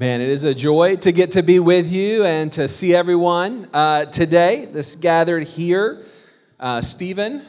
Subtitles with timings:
[0.00, 3.68] Man, it is a joy to get to be with you and to see everyone
[3.74, 4.64] uh, today.
[4.64, 6.00] This gathered here.
[6.60, 7.42] Uh, Stephen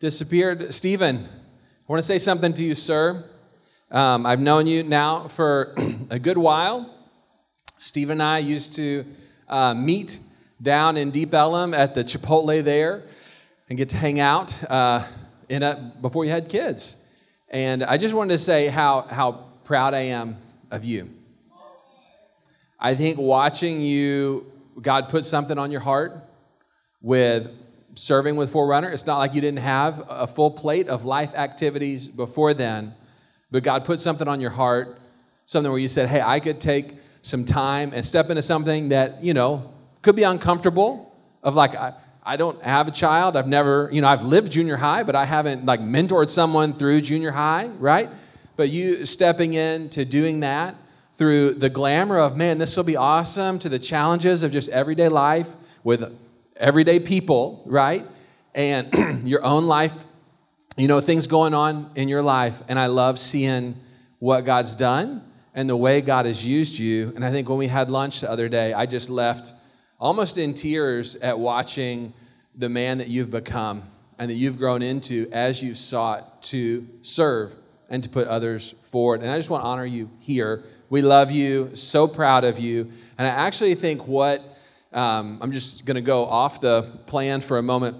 [0.00, 0.74] disappeared.
[0.74, 3.24] Stephen, I want to say something to you, sir.
[3.92, 5.76] Um, I've known you now for
[6.10, 6.92] a good while.
[7.78, 9.04] Steve and I used to
[9.48, 10.18] uh, meet
[10.60, 13.04] down in Deep Ellum at the Chipotle there
[13.68, 15.06] and get to hang out uh,
[15.48, 16.96] in a, before you had kids.
[17.50, 20.36] And I just wanted to say how, how proud I am
[20.72, 21.08] of you.
[22.80, 24.46] I think watching you,
[24.80, 26.12] God put something on your heart
[27.02, 27.50] with
[27.94, 28.88] serving with Forerunner.
[28.88, 32.94] It's not like you didn't have a full plate of life activities before then,
[33.50, 34.98] but God put something on your heart,
[35.44, 39.22] something where you said, hey, I could take some time and step into something that,
[39.22, 43.36] you know, could be uncomfortable, of like, I, I don't have a child.
[43.36, 47.02] I've never, you know, I've lived junior high, but I haven't like mentored someone through
[47.02, 48.08] junior high, right?
[48.56, 50.76] But you stepping into doing that
[51.20, 55.08] through the glamour of, man, this will be awesome, to the challenges of just everyday
[55.08, 55.54] life
[55.84, 56.18] with
[56.56, 58.06] everyday people, right?
[58.54, 60.06] And your own life,
[60.78, 62.62] you know, things going on in your life.
[62.70, 63.76] And I love seeing
[64.18, 65.22] what God's done
[65.54, 67.12] and the way God has used you.
[67.14, 69.52] And I think when we had lunch the other day, I just left
[69.98, 72.14] almost in tears at watching
[72.54, 73.82] the man that you've become
[74.18, 77.58] and that you've grown into as you've sought to serve
[77.90, 79.20] and to put others forward.
[79.20, 82.90] And I just want to honor you here we love you, so proud of you.
[83.16, 84.42] And I actually think what,
[84.92, 87.96] um, I'm just going to go off the plan for a moment.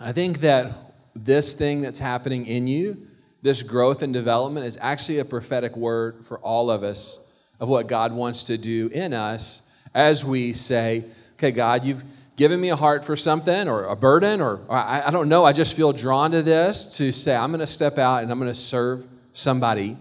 [0.00, 0.76] I think that
[1.14, 3.06] this thing that's happening in you,
[3.40, 7.24] this growth and development, is actually a prophetic word for all of us
[7.60, 9.62] of what God wants to do in us
[9.94, 12.02] as we say, okay, God, you've
[12.38, 15.44] given me a heart for something or a burden, or, or I, I don't know,
[15.44, 18.38] I just feel drawn to this to say, I'm going to step out and I'm
[18.38, 19.96] going to serve somebody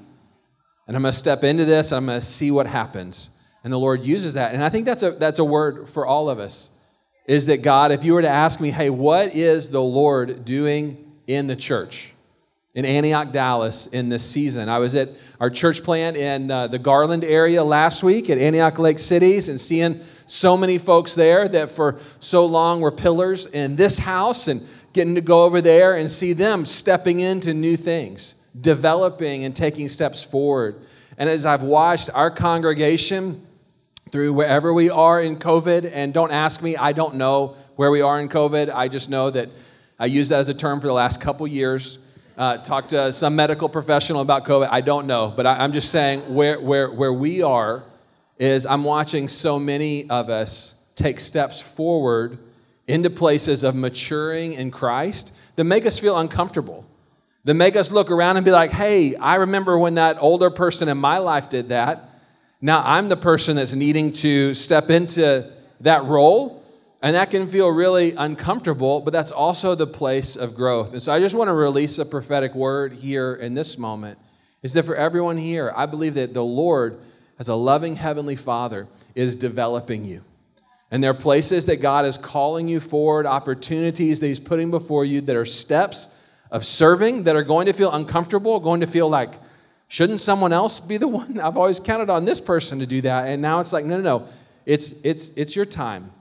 [0.86, 3.32] and I'm going to step into this and I'm going to see what happens.
[3.64, 4.54] And the Lord uses that.
[4.54, 6.72] And I think that's a, that's a word for all of us
[7.26, 11.12] is that God, if you were to ask me, hey, what is the Lord doing
[11.26, 12.14] in the church?
[12.74, 14.70] In Antioch, Dallas, in this season.
[14.70, 15.10] I was at
[15.42, 19.60] our church plant in uh, the Garland area last week at Antioch Lake Cities and
[19.60, 24.62] seeing so many folks there that for so long were pillars in this house and
[24.94, 29.90] getting to go over there and see them stepping into new things developing and taking
[29.90, 30.76] steps forward.
[31.18, 33.46] And as I've watched our congregation
[34.12, 38.02] through wherever we are in COVID, and don't ask me, I don't know where we
[38.02, 38.74] are in COVID.
[38.74, 39.50] I just know that
[40.00, 42.00] I use that as a term for the last couple years.
[42.38, 44.70] Uh, talk to some medical professional about COVID.
[44.70, 47.84] I don't know, but I, I'm just saying where, where, where we are
[48.40, 52.40] is I'm watching so many of us take steps forward
[52.88, 56.86] into places of maturing in Christ that make us feel uncomfortable
[57.48, 60.90] that make us look around and be like, hey, I remember when that older person
[60.90, 62.10] in my life did that.
[62.60, 65.50] Now I'm the person that's needing to step into
[65.80, 66.62] that role.
[67.02, 70.92] And that can feel really uncomfortable, but that's also the place of growth.
[70.92, 74.20] And so I just want to release a prophetic word here in this moment
[74.62, 77.00] is that for everyone here, I believe that the Lord,
[77.40, 80.24] as a loving Heavenly Father, is developing you.
[80.90, 85.06] And there are places that God is calling you forward, opportunities that He's putting before
[85.06, 86.14] you that are steps
[86.50, 89.34] of serving that are going to feel uncomfortable, going to feel like,
[89.90, 91.40] shouldn't someone else be the one?
[91.40, 93.28] I've always counted on this person to do that.
[93.28, 94.28] And now it's like, no, no, no.
[94.66, 96.12] It's, it's, it's your time.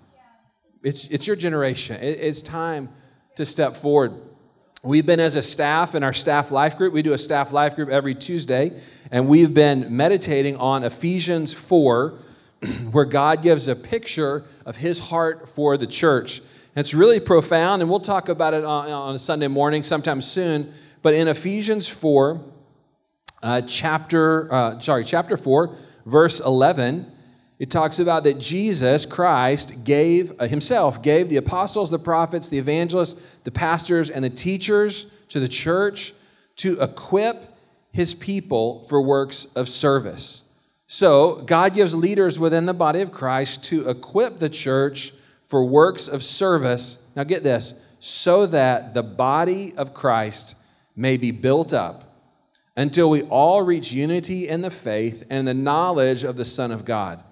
[0.82, 1.96] It's, it's your generation.
[1.96, 2.88] It, it's time
[3.36, 4.12] to step forward.
[4.86, 7.74] We've been as a staff in our staff life group, we do a staff life
[7.74, 8.80] group every Tuesday,
[9.10, 12.16] and we've been meditating on Ephesians 4,
[12.92, 16.38] where God gives a picture of his heart for the church.
[16.38, 20.20] And It's really profound, and we'll talk about it on, on a Sunday morning sometime
[20.20, 20.72] soon.
[21.02, 22.40] But in Ephesians 4,
[23.42, 25.74] uh, chapter, uh, sorry, chapter 4,
[26.04, 27.10] verse 11,
[27.58, 32.58] it talks about that Jesus Christ gave uh, himself, gave the apostles, the prophets, the
[32.58, 36.12] evangelists, the pastors, and the teachers to the church
[36.56, 37.44] to equip
[37.92, 40.44] his people for works of service.
[40.86, 45.12] So, God gives leaders within the body of Christ to equip the church
[45.42, 47.10] for works of service.
[47.16, 50.56] Now, get this so that the body of Christ
[50.94, 52.04] may be built up
[52.76, 56.84] until we all reach unity in the faith and the knowledge of the Son of
[56.84, 57.24] God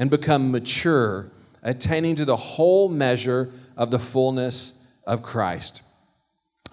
[0.00, 1.30] and become mature,
[1.62, 5.82] attaining to the whole measure of the fullness of Christ.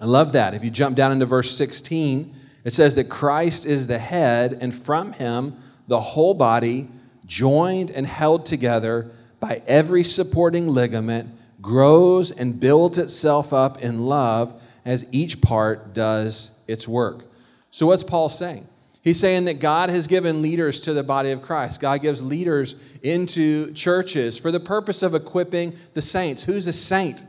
[0.00, 0.54] I love that.
[0.54, 2.34] If you jump down into verse 16,
[2.64, 5.56] it says that Christ is the head, and from him
[5.88, 6.88] the whole body,
[7.26, 9.10] joined and held together
[9.40, 11.28] by every supporting ligament,
[11.60, 17.26] grows and builds itself up in love as each part does its work.
[17.70, 18.66] So, what's Paul saying?
[19.02, 21.80] He's saying that God has given leaders to the body of Christ.
[21.80, 26.42] God gives leaders into churches for the purpose of equipping the saints.
[26.42, 27.22] Who's a saint?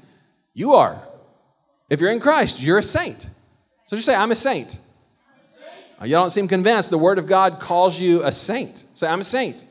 [0.53, 1.01] You are.
[1.89, 3.29] If you're in Christ, you're a saint.
[3.85, 4.79] So just say, I'm a saint.
[6.03, 6.89] You don't seem convinced.
[6.89, 8.85] The Word of God calls you a saint.
[8.93, 9.65] Say, I'm a saint.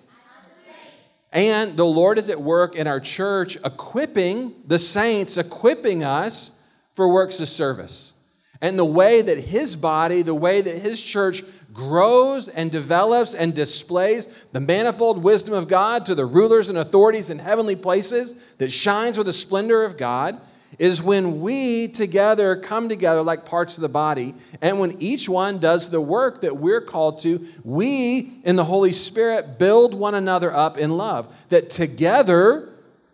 [1.32, 6.62] And the Lord is at work in our church, equipping the saints, equipping us
[6.92, 8.14] for works of service.
[8.60, 11.42] And the way that His body, the way that His church
[11.78, 17.30] grows and develops and displays the manifold wisdom of God to the rulers and authorities
[17.30, 20.40] in heavenly places that shines with the splendor of God
[20.80, 25.58] is when we together come together like parts of the body, and when each one
[25.58, 30.52] does the work that we're called to, we in the Holy Spirit build one another
[30.52, 31.32] up in love.
[31.48, 32.69] That together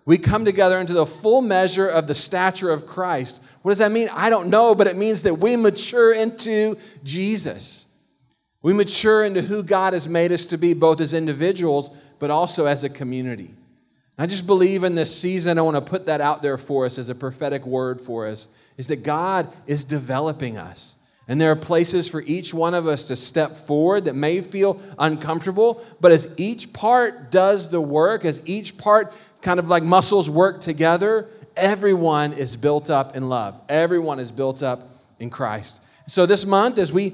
[0.06, 3.43] we come together into the full measure of the stature of Christ.
[3.62, 4.08] What does that mean?
[4.12, 7.94] I don't know, but it means that we mature into Jesus.
[8.64, 12.64] We mature into who God has made us to be, both as individuals, but also
[12.64, 13.50] as a community.
[14.16, 16.99] I just believe in this season, I want to put that out there for us
[16.99, 20.96] as a prophetic word for us, is that God is developing us.
[21.28, 24.81] And there are places for each one of us to step forward that may feel
[24.99, 29.12] uncomfortable, but as each part does the work, as each part
[29.43, 33.60] kind of like muscles work together, everyone is built up in love.
[33.69, 34.81] Everyone is built up
[35.20, 35.82] in Christ.
[36.06, 37.12] So this month, as we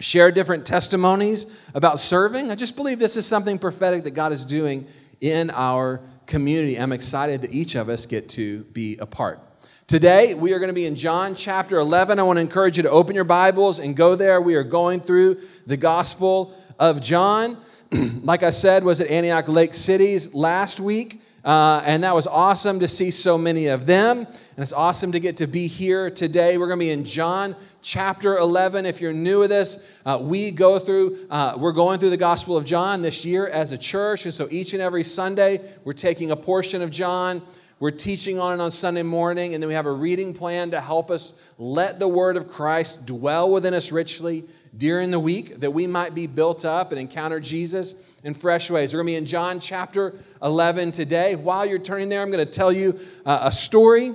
[0.00, 4.44] share different testimonies about serving, I just believe this is something prophetic that God is
[4.44, 4.86] doing
[5.20, 9.40] in our community I'm excited that each of us get to be a part.
[9.86, 12.18] Today, we are going to be in John chapter 11.
[12.18, 14.40] I want to encourage you to open your Bibles and go there.
[14.40, 17.58] We are going through the Gospel of John.
[18.22, 21.20] like I said, was at Antioch Lake Cities last week.
[21.44, 24.20] Uh, and that was awesome to see so many of them.
[24.20, 26.56] And it's awesome to get to be here today.
[26.56, 28.86] We're going to be in John chapter 11.
[28.86, 32.56] If you're new with this, uh, we go through, uh, we're going through the Gospel
[32.56, 34.24] of John this year as a church.
[34.24, 37.42] And so each and every Sunday, we're taking a portion of John.
[37.78, 40.80] We're teaching on it on Sunday morning, and then we have a reading plan to
[40.80, 44.44] help us let the word of Christ dwell within us richly
[44.74, 48.94] during the week that we might be built up and encounter Jesus in fresh ways.
[48.94, 51.36] We're going to be in John chapter 11 today.
[51.36, 54.14] While you're turning there, I'm going to tell you uh, a story.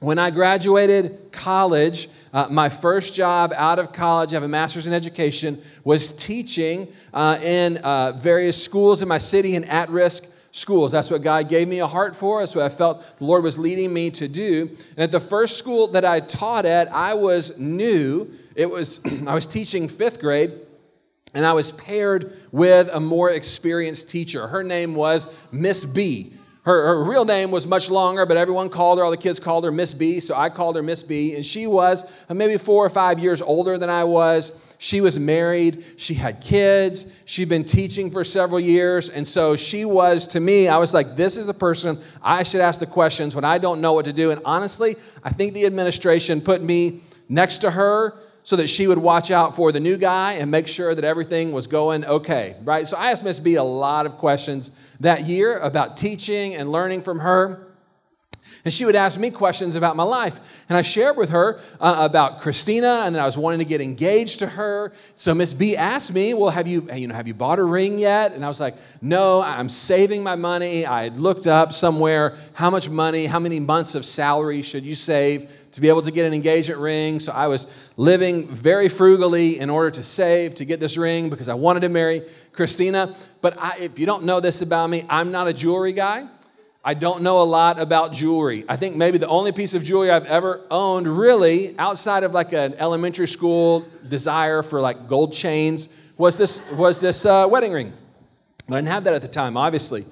[0.00, 4.86] When I graduated college, uh, my first job out of college, I have a master's
[4.86, 10.28] in education, was teaching uh, in uh, various schools in my city and at risk
[10.50, 10.92] schools.
[10.92, 12.40] That's what God gave me a heart for.
[12.40, 14.68] That's what I felt the Lord was leading me to do.
[14.90, 18.30] And at the first school that I taught at, I was new.
[18.54, 20.52] It was I was teaching fifth grade.
[21.34, 24.48] And I was paired with a more experienced teacher.
[24.48, 26.34] Her name was Miss B.
[26.64, 29.64] Her, her, real name was much longer, but everyone called her, all the kids called
[29.64, 31.34] her Miss B, so I called her Miss B.
[31.34, 34.76] And she was uh, maybe four or five years older than I was.
[34.78, 39.10] She was married, she had kids, she'd been teaching for several years.
[39.10, 42.60] And so she was, to me, I was like, this is the person I should
[42.60, 44.30] ask the questions when I don't know what to do.
[44.30, 44.94] And honestly,
[45.24, 49.54] I think the administration put me next to her so that she would watch out
[49.54, 52.86] for the new guy and make sure that everything was going okay, right?
[52.86, 57.02] So I asked Miss B a lot of questions that year about teaching and learning
[57.02, 57.66] from her.
[58.64, 60.64] And she would ask me questions about my life.
[60.68, 63.80] And I shared with her uh, about Christina, and then I was wanting to get
[63.80, 64.92] engaged to her.
[65.14, 67.98] So Miss B asked me, Well, have you, you know, have you bought a ring
[67.98, 68.32] yet?
[68.32, 70.86] And I was like, No, I'm saving my money.
[70.86, 75.50] I looked up somewhere how much money, how many months of salary should you save
[75.72, 77.18] to be able to get an engagement ring.
[77.18, 81.48] So I was living very frugally in order to save to get this ring because
[81.48, 83.14] I wanted to marry Christina.
[83.40, 86.28] But I, if you don't know this about me, I'm not a jewelry guy.
[86.84, 88.64] I don't know a lot about jewelry.
[88.68, 92.52] I think maybe the only piece of jewelry I've ever owned, really, outside of like
[92.52, 97.92] an elementary school desire for like gold chains, was this was this uh, wedding ring.
[98.68, 100.04] But I didn't have that at the time, obviously.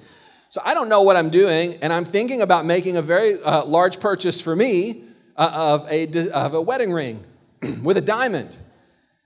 [0.47, 3.65] So I don't know what I'm doing, and I'm thinking about making a very uh,
[3.65, 5.03] large purchase for me
[5.35, 7.23] uh, of a of a wedding ring
[7.83, 8.57] with a diamond.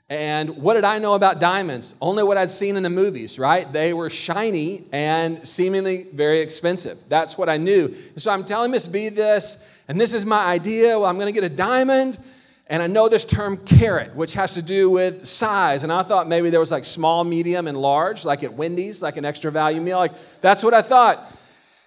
[0.07, 1.95] And what did I know about diamonds?
[1.99, 3.71] Only what I'd seen in the movies, right?
[3.71, 6.99] They were shiny and seemingly very expensive.
[7.07, 7.91] That's what I knew.
[8.15, 10.99] So I'm telling Miss B this, and this is my idea.
[10.99, 12.19] Well, I'm going to get a diamond.
[12.67, 15.83] And I know this term carat, which has to do with size.
[15.83, 19.17] And I thought maybe there was like small, medium, and large, like at Wendy's, like
[19.17, 19.97] an extra value meal.
[19.97, 21.31] Like that's what I thought.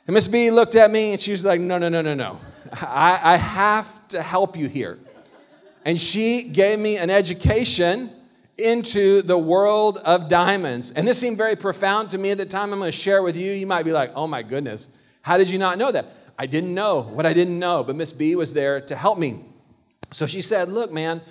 [0.07, 2.41] And Miss B looked at me and she was like, no, no, no, no, no.
[2.73, 4.99] I, I have to help you here.
[5.89, 8.11] And she gave me an education
[8.59, 10.93] into the world of diamonds.
[10.93, 12.75] And this seemed very profound to me at the time.
[12.75, 13.53] I'm going to share with you.
[13.53, 14.91] You might be like, oh my goodness,
[15.23, 16.05] how did you not know that?
[16.39, 19.41] I didn't know what I didn't know, but Miss B was there to help me.
[20.11, 21.23] So she said, look, man,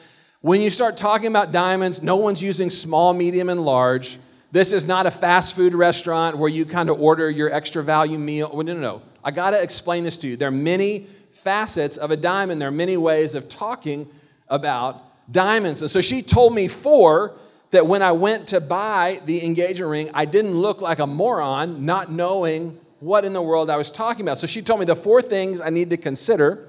[0.42, 4.18] When you start talking about diamonds, no one's using small, medium, and large.
[4.52, 8.20] This is not a fast food restaurant where you kind of order your extra value
[8.20, 8.52] meal.
[8.54, 9.02] No, no, no.
[9.24, 10.38] I got to explain this to you.
[10.38, 14.10] There are many facets of a diamond, there are many ways of talking
[14.50, 15.82] about diamonds.
[15.82, 17.34] And so she told me four
[17.72, 21.86] that when I went to buy the engagement ring, I didn't look like a moron
[21.86, 24.38] not knowing what in the world I was talking about.
[24.38, 26.68] So she told me the four things I need to consider.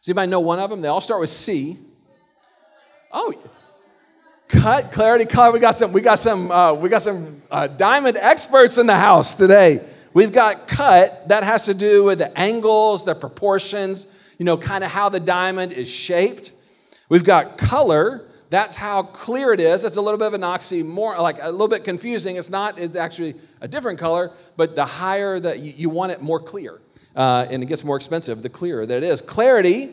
[0.00, 0.80] Does anybody know one of them?
[0.80, 1.78] They all start with C.
[3.12, 3.34] Oh,
[4.48, 5.52] cut, clarity, color.
[5.52, 5.92] We got some.
[5.92, 6.50] We got some.
[6.50, 9.80] Uh, we got some uh, diamond experts in the house today.
[10.12, 11.28] We've got cut.
[11.28, 14.06] That has to do with the angles, the proportions.
[14.40, 16.54] You know, kind of how the diamond is shaped.
[17.10, 18.26] We've got color.
[18.48, 19.84] That's how clear it is.
[19.84, 22.36] It's a little bit of an oxymoron, like a little bit confusing.
[22.36, 26.22] It's not, it's actually a different color, but the higher that you, you want it
[26.22, 26.80] more clear.
[27.14, 29.20] Uh, and it gets more expensive the clearer that it is.
[29.20, 29.90] Clarity,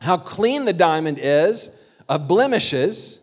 [0.00, 3.20] how clean the diamond is of blemishes.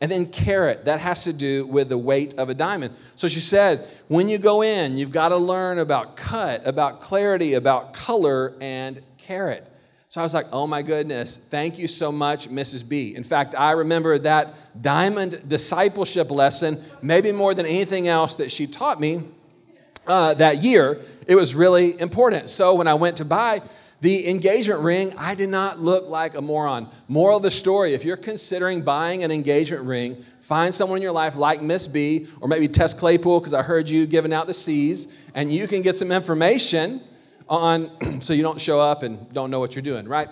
[0.00, 2.94] And then carat, that has to do with the weight of a diamond.
[3.16, 7.54] So she said, when you go in, you've got to learn about cut, about clarity,
[7.54, 9.70] about color, and carat.
[10.08, 12.88] So I was like, oh my goodness, thank you so much, Mrs.
[12.88, 13.16] B.
[13.16, 18.68] In fact, I remember that diamond discipleship lesson, maybe more than anything else that she
[18.68, 19.22] taught me
[20.06, 21.00] uh, that year.
[21.26, 22.48] It was really important.
[22.48, 23.62] So when I went to buy
[24.02, 26.90] the engagement ring, I did not look like a moron.
[27.08, 31.12] Moral of the story if you're considering buying an engagement ring, find someone in your
[31.12, 34.54] life like Miss B or maybe Tess Claypool, because I heard you giving out the
[34.54, 37.00] C's, and you can get some information
[37.48, 40.28] on so you don't show up and don't know what you're doing, right?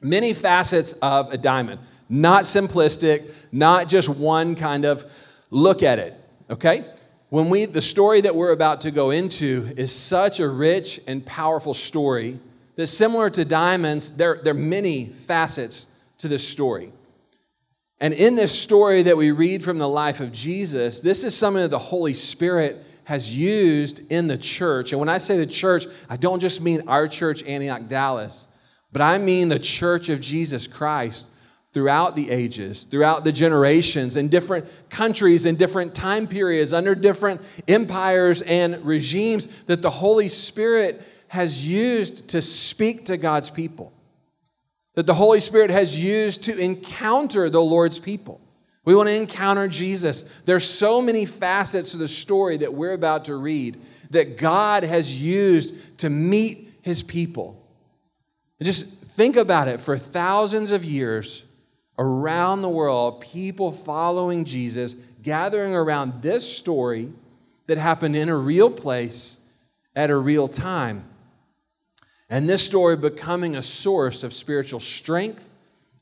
[0.00, 5.04] Many facets of a diamond, not simplistic, not just one kind of
[5.50, 6.14] look at it,
[6.50, 6.84] okay?
[7.28, 11.24] When we the story that we're about to go into is such a rich and
[11.24, 12.38] powerful story
[12.76, 16.92] that similar to diamonds, there, there are many facets to this story.
[18.00, 21.62] And in this story that we read from the life of Jesus, this is something
[21.62, 24.92] that the Holy Spirit has used in the church.
[24.92, 28.48] And when I say the church, I don't just mean our church, Antioch, Dallas,
[28.92, 31.28] but I mean the church of Jesus Christ
[31.72, 37.40] throughout the ages, throughout the generations, in different countries, in different time periods, under different
[37.66, 43.92] empires and regimes that the Holy Spirit has used to speak to God's people.
[44.94, 48.41] That the Holy Spirit has used to encounter the Lord's people.
[48.84, 50.40] We want to encounter Jesus.
[50.40, 55.22] There's so many facets to the story that we're about to read that God has
[55.22, 57.64] used to meet his people.
[58.58, 61.44] And just think about it for thousands of years
[61.98, 67.12] around the world, people following Jesus, gathering around this story
[67.68, 69.48] that happened in a real place
[69.94, 71.04] at a real time.
[72.28, 75.48] And this story becoming a source of spiritual strength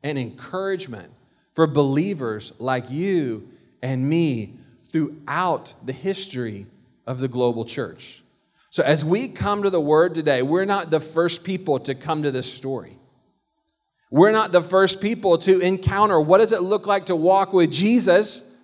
[0.03, 1.13] and encouragement
[1.53, 3.49] for believers like you
[3.83, 4.55] and me
[4.91, 6.67] throughout the history
[7.07, 8.23] of the global church.
[8.71, 12.23] So, as we come to the word today, we're not the first people to come
[12.23, 12.97] to this story.
[14.11, 17.71] We're not the first people to encounter what does it look like to walk with
[17.71, 18.57] Jesus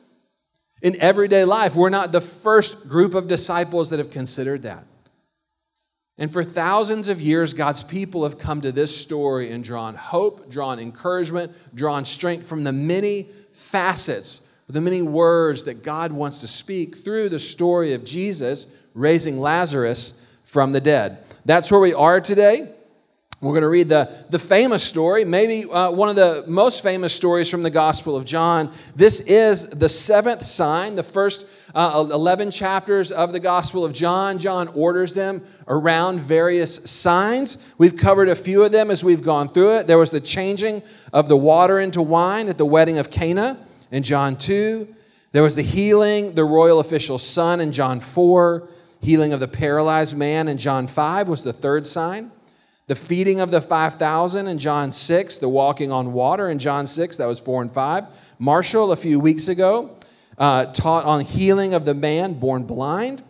[0.82, 1.74] in everyday life.
[1.74, 4.84] We're not the first group of disciples that have considered that.
[6.18, 10.50] And for thousands of years, God's people have come to this story and drawn hope,
[10.50, 16.48] drawn encouragement, drawn strength from the many facets, the many words that God wants to
[16.48, 21.18] speak through the story of Jesus raising Lazarus from the dead.
[21.44, 22.72] That's where we are today.
[23.42, 27.14] We're going to read the, the famous story, maybe uh, one of the most famous
[27.14, 28.72] stories from the Gospel of John.
[28.94, 34.38] This is the seventh sign, the first uh, 11 chapters of the Gospel of John.
[34.38, 37.74] John orders them around various signs.
[37.76, 39.86] We've covered a few of them as we've gone through it.
[39.86, 43.58] There was the changing of the water into wine at the wedding of Cana
[43.90, 44.88] in John 2.
[45.32, 48.66] There was the healing, the royal official's son in John 4.
[49.02, 52.32] Healing of the paralyzed man in John 5 was the third sign.
[52.88, 57.16] The feeding of the 5,000 in John 6, the walking on water in John 6,
[57.16, 58.04] that was 4 and 5.
[58.38, 59.98] Marshall, a few weeks ago,
[60.38, 63.24] uh, taught on healing of the man born blind.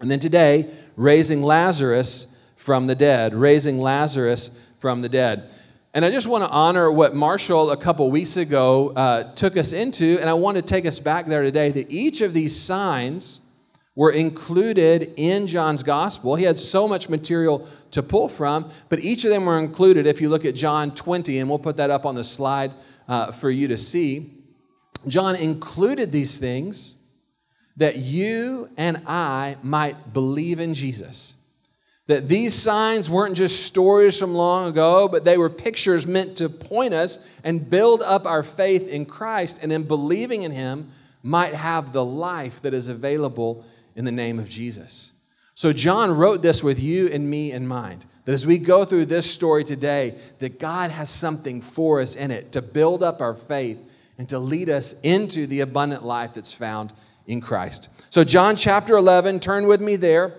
[0.00, 4.50] And then today, raising Lazarus from the dead, raising Lazarus
[4.80, 5.54] from the dead.
[5.92, 9.72] And I just want to honor what Marshall a couple weeks ago uh, took us
[9.72, 13.40] into, and I want to take us back there today that each of these signs
[13.96, 16.34] were included in John's gospel.
[16.34, 20.20] He had so much material to pull from, but each of them were included if
[20.20, 22.72] you look at John 20, and we'll put that up on the slide
[23.06, 24.30] uh, for you to see.
[25.06, 26.96] John included these things
[27.76, 31.40] that you and I might believe in Jesus.
[32.06, 36.48] That these signs weren't just stories from long ago, but they were pictures meant to
[36.48, 40.90] point us and build up our faith in Christ and in believing in Him
[41.22, 43.64] might have the life that is available
[43.96, 45.12] in the name of Jesus.
[45.56, 49.06] So, John wrote this with you and me in mind that as we go through
[49.06, 53.34] this story today, that God has something for us in it to build up our
[53.34, 53.78] faith
[54.18, 56.92] and to lead us into the abundant life that's found
[57.26, 58.12] in Christ.
[58.12, 60.34] So, John chapter 11, turn with me there.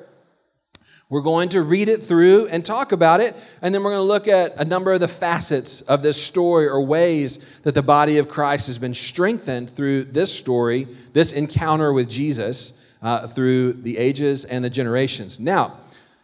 [1.07, 4.03] We're going to read it through and talk about it, and then we're going to
[4.03, 8.17] look at a number of the facets of this story or ways that the body
[8.17, 13.99] of Christ has been strengthened through this story, this encounter with Jesus uh, through the
[13.99, 15.39] ages and the generations.
[15.39, 15.77] Now,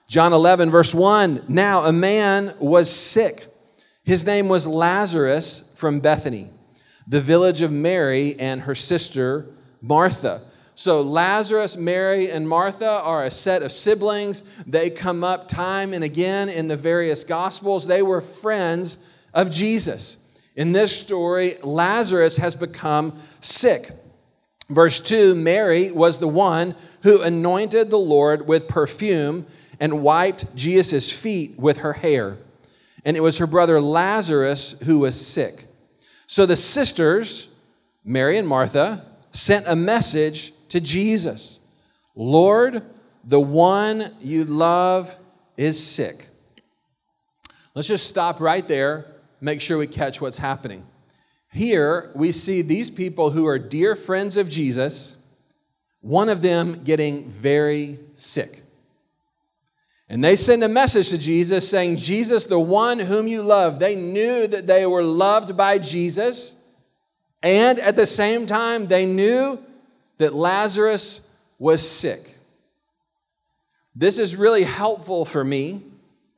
[0.07, 3.45] John 11, verse 1 Now a man was sick.
[4.03, 6.49] His name was Lazarus from Bethany,
[7.07, 9.45] the village of Mary and her sister
[9.79, 10.41] Martha.
[10.73, 14.41] So, Lazarus, Mary, and Martha are a set of siblings.
[14.65, 17.85] They come up time and again in the various gospels.
[17.85, 18.97] They were friends
[19.35, 20.17] of Jesus.
[20.55, 23.91] In this story, Lazarus has become sick.
[24.71, 29.45] Verse 2 Mary was the one who anointed the Lord with perfume
[29.79, 32.37] and wiped Jesus' feet with her hair.
[33.03, 35.65] And it was her brother Lazarus who was sick.
[36.25, 37.53] So the sisters,
[38.05, 41.59] Mary and Martha, sent a message to Jesus
[42.15, 42.81] Lord,
[43.23, 45.15] the one you love
[45.57, 46.27] is sick.
[47.73, 49.05] Let's just stop right there,
[49.39, 50.85] make sure we catch what's happening.
[51.51, 55.17] Here, we see these people who are dear friends of Jesus,
[55.99, 58.61] one of them getting very sick.
[60.07, 63.79] And they send a message to Jesus saying, Jesus, the one whom you love.
[63.79, 66.67] They knew that they were loved by Jesus.
[67.41, 69.57] And at the same time, they knew
[70.17, 72.35] that Lazarus was sick.
[73.95, 75.81] This is really helpful for me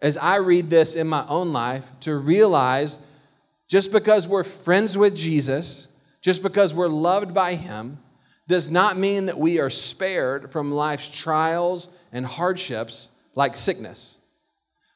[0.01, 2.99] as I read this in my own life to realize
[3.73, 7.97] just because we're friends with Jesus, just because we're loved by Him,
[8.47, 14.19] does not mean that we are spared from life's trials and hardships like sickness,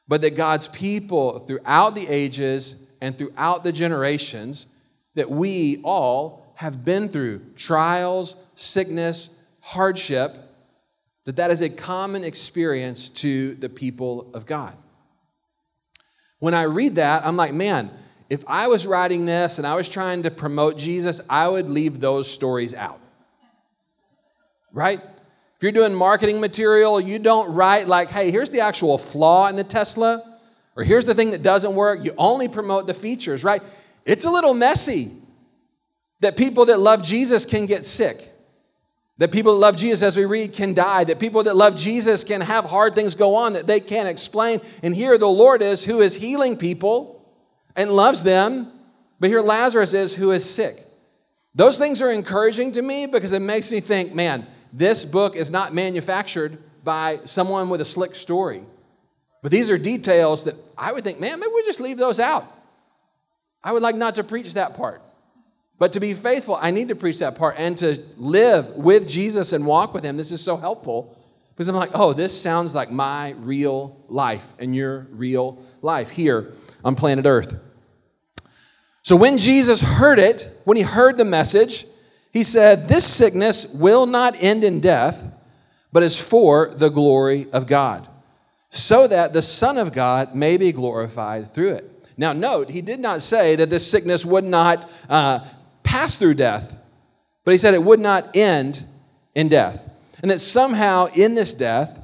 [0.06, 4.68] but that God's people throughout the ages and throughout the generations,
[5.16, 10.36] that we all have been through trials, sickness, hardship,
[11.24, 14.76] that that is a common experience to the people of God.
[16.38, 17.90] When I read that, I'm like, man,
[18.28, 22.00] if I was writing this and I was trying to promote Jesus, I would leave
[22.00, 23.00] those stories out.
[24.72, 25.00] Right?
[25.00, 29.56] If you're doing marketing material, you don't write like, hey, here's the actual flaw in
[29.56, 30.22] the Tesla,
[30.76, 32.04] or here's the thing that doesn't work.
[32.04, 33.62] You only promote the features, right?
[34.04, 35.10] It's a little messy
[36.20, 38.30] that people that love Jesus can get sick.
[39.16, 41.02] That people that love Jesus, as we read, can die.
[41.02, 44.60] That people that love Jesus can have hard things go on that they can't explain.
[44.82, 47.17] And here the Lord is who is healing people
[47.78, 48.70] and loves them.
[49.20, 50.84] But here Lazarus is who is sick.
[51.54, 55.50] Those things are encouraging to me because it makes me think, man, this book is
[55.50, 58.62] not manufactured by someone with a slick story.
[59.42, 62.44] But these are details that I would think, man, maybe we just leave those out.
[63.62, 65.00] I would like not to preach that part.
[65.78, 69.52] But to be faithful, I need to preach that part and to live with Jesus
[69.52, 70.16] and walk with Him.
[70.16, 71.16] This is so helpful
[71.50, 76.52] because I'm like, oh, this sounds like my real life and your real life here
[76.84, 77.56] on planet Earth.
[79.08, 81.86] So when Jesus heard it, when he heard the message,
[82.30, 85.32] he said, This sickness will not end in death,
[85.94, 88.06] but is for the glory of God,
[88.68, 92.10] so that the Son of God may be glorified through it.
[92.18, 95.42] Now, note, he did not say that this sickness would not uh,
[95.82, 96.78] pass through death,
[97.46, 98.84] but he said it would not end
[99.34, 99.90] in death.
[100.20, 101.98] And that somehow in this death,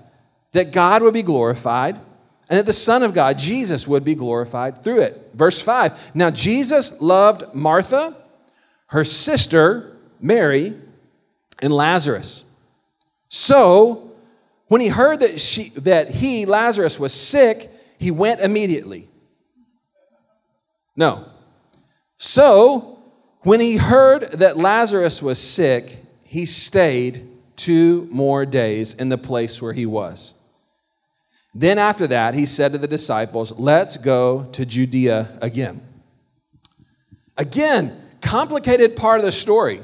[0.53, 2.01] that God would be glorified
[2.49, 5.31] and that the Son of God, Jesus, would be glorified through it.
[5.35, 8.17] Verse 5 Now Jesus loved Martha,
[8.89, 10.75] her sister, Mary,
[11.63, 12.45] and Lazarus.
[13.29, 14.13] So
[14.69, 19.09] when he heard that, she, that he, Lazarus, was sick, he went immediately.
[20.97, 21.27] No.
[22.17, 22.99] So
[23.41, 29.61] when he heard that Lazarus was sick, he stayed two more days in the place
[29.61, 30.41] where he was.
[31.55, 35.81] Then after that, he said to the disciples, Let's go to Judea again.
[37.37, 39.81] Again, complicated part of the story.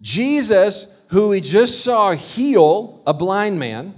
[0.00, 3.94] Jesus, who we just saw heal a blind man,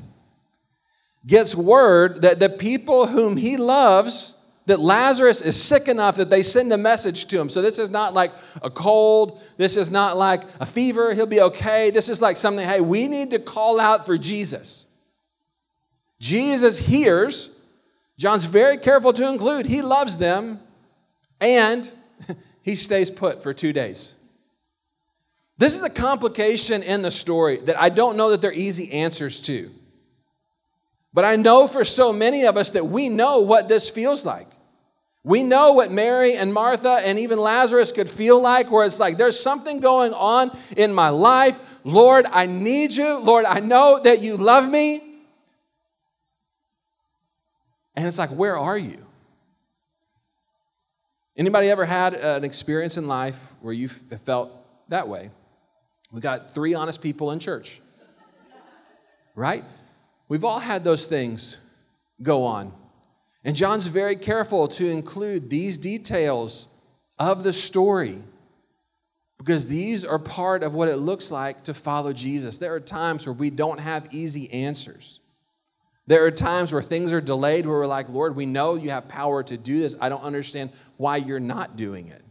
[1.26, 6.42] gets word that the people whom he loves that Lazarus is sick enough that they
[6.42, 7.48] send a message to him.
[7.48, 9.40] So this is not like a cold.
[9.56, 11.14] This is not like a fever.
[11.14, 11.90] He'll be okay.
[11.90, 14.88] This is like something, hey, we need to call out for Jesus.
[16.20, 17.58] Jesus hears,
[18.18, 20.60] John's very careful to include, he loves them,
[21.40, 21.90] and
[22.62, 24.14] he stays put for two days.
[25.58, 28.92] This is a complication in the story that I don't know that there are easy
[28.92, 29.70] answers to.
[31.14, 34.48] But I know for so many of us that we know what this feels like.
[35.24, 39.16] We know what Mary and Martha and even Lazarus could feel like, where it's like,
[39.16, 41.80] there's something going on in my life.
[41.84, 43.18] Lord, I need you.
[43.18, 45.05] Lord, I know that you love me.
[47.96, 48.98] And it's like, where are you?
[51.36, 54.50] Anybody ever had an experience in life where you felt
[54.88, 55.30] that way?
[56.12, 57.80] We got three honest people in church,
[59.34, 59.64] right?
[60.28, 61.60] We've all had those things
[62.22, 62.72] go on.
[63.44, 66.68] And John's very careful to include these details
[67.18, 68.22] of the story
[69.38, 72.58] because these are part of what it looks like to follow Jesus.
[72.58, 75.20] There are times where we don't have easy answers.
[76.06, 79.08] There are times where things are delayed where we're like, Lord, we know you have
[79.08, 79.96] power to do this.
[80.00, 82.22] I don't understand why you're not doing it.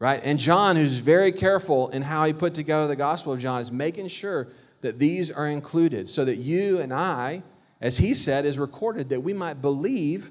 [0.00, 0.20] Right?
[0.24, 3.70] And John, who's very careful in how he put together the Gospel of John, is
[3.70, 4.48] making sure
[4.80, 7.42] that these are included so that you and I,
[7.80, 10.30] as he said, is recorded that we might believe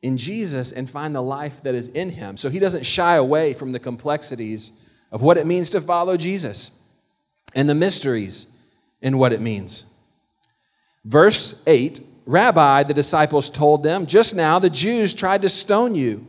[0.00, 2.36] in Jesus and find the life that is in him.
[2.36, 4.72] So he doesn't shy away from the complexities
[5.10, 6.70] of what it means to follow Jesus
[7.54, 8.46] and the mysteries
[9.02, 9.84] in what it means.
[11.08, 16.26] Verse 8 Rabbi, the disciples told them, just now the Jews tried to stone you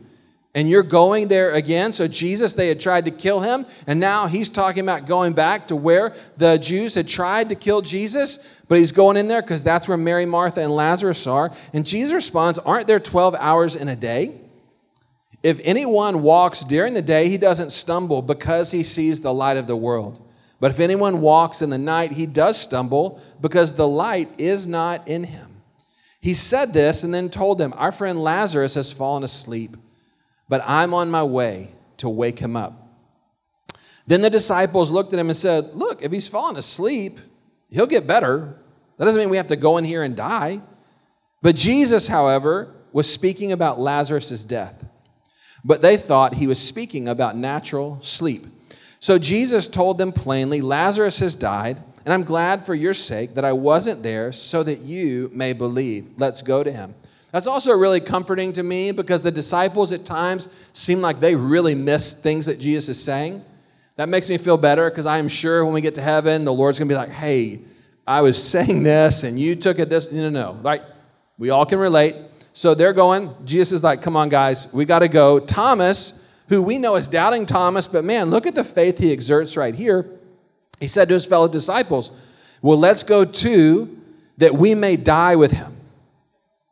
[0.54, 1.92] and you're going there again.
[1.92, 5.68] So, Jesus, they had tried to kill him, and now he's talking about going back
[5.68, 9.62] to where the Jews had tried to kill Jesus, but he's going in there because
[9.62, 11.52] that's where Mary, Martha, and Lazarus are.
[11.74, 14.40] And Jesus responds, Aren't there 12 hours in a day?
[15.42, 19.66] If anyone walks during the day, he doesn't stumble because he sees the light of
[19.66, 20.20] the world.
[20.60, 25.08] But if anyone walks in the night, he does stumble because the light is not
[25.08, 25.62] in him.
[26.20, 29.76] He said this and then told them, Our friend Lazarus has fallen asleep
[30.50, 31.68] but I'm on my way
[31.98, 32.88] to wake him up.
[34.08, 37.20] Then the disciples looked at him and said, Look, if he's fallen asleep,
[37.70, 38.58] he'll get better.
[38.96, 40.60] That doesn't mean we have to go in here and die.
[41.40, 44.84] But Jesus, however, was speaking about Lazarus' death.
[45.64, 48.46] But they thought he was speaking about natural sleep.
[49.00, 53.44] So Jesus told them plainly, Lazarus has died, and I'm glad for your sake that
[53.44, 56.10] I wasn't there so that you may believe.
[56.18, 56.94] Let's go to him.
[57.32, 61.74] That's also really comforting to me because the disciples at times seem like they really
[61.74, 63.42] miss things that Jesus is saying.
[63.96, 66.52] That makes me feel better because I am sure when we get to heaven, the
[66.52, 67.60] Lord's going to be like, hey,
[68.06, 70.10] I was saying this and you took it this.
[70.10, 70.52] No, no, no.
[70.60, 70.82] Right?
[71.38, 72.16] We all can relate.
[72.52, 73.32] So they're going.
[73.44, 75.38] Jesus is like, come on, guys, we got to go.
[75.38, 79.56] Thomas, who we know is doubting Thomas, but man, look at the faith he exerts
[79.56, 80.04] right here.
[80.80, 82.10] He said to his fellow disciples,
[82.60, 83.96] well, let's go too,
[84.38, 85.76] that we may die with him.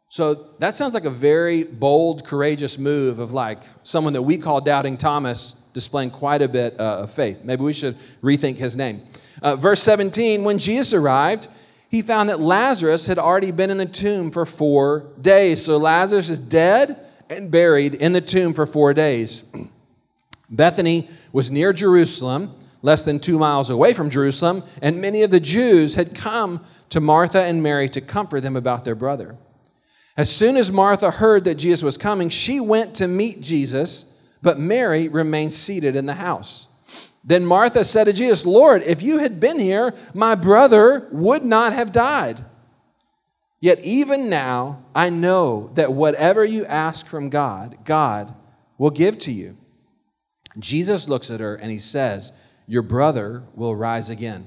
[0.09, 4.61] So that sounds like a very bold, courageous move of like someone that we call
[4.61, 7.45] Doubting Thomas displaying quite a bit uh, of faith.
[7.45, 9.03] Maybe we should rethink his name.
[9.43, 11.47] Uh, verse 17 When Jesus arrived,
[11.89, 15.65] he found that Lazarus had already been in the tomb for four days.
[15.65, 16.99] So Lazarus is dead
[17.31, 19.53] and buried in the tomb for four days.
[20.51, 25.41] Bethany was near Jerusalem, less than two miles away from Jerusalem, and many of the
[25.41, 29.37] Jews had come to Martha and Mary to comfort them about their brother.
[30.17, 34.13] As soon as Martha heard that Jesus was coming, she went to meet Jesus,
[34.43, 36.69] but Mary remained seated in the house.
[37.23, 41.73] Then Martha said to Jesus, Lord, if you had been here, my brother would not
[41.73, 42.43] have died.
[43.61, 48.35] Yet even now, I know that whatever you ask from God, God
[48.77, 49.57] will give to you.
[50.59, 52.33] Jesus looks at her and he says,
[52.67, 54.47] Your brother will rise again.